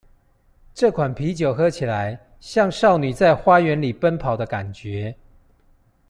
[0.73, 5.15] 這款啤酒喝起來，像少女在花園裡奔跑的感覺